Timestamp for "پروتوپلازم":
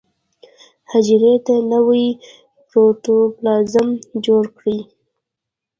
2.67-3.87